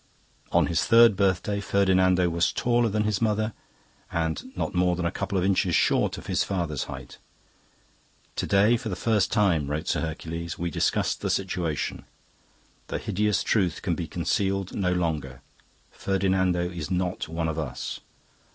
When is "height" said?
6.85-7.19